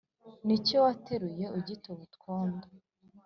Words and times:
ni 0.45 0.57
cyo 0.65 0.77
wateruye 0.85 1.45
ugitoba 1.57 2.01
utwondo 2.07 2.67